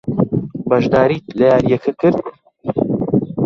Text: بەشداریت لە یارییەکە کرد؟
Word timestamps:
بەشداریت 0.69 1.25
لە 1.39 1.45
یارییەکە 1.51 1.91
کرد؟ 2.01 2.17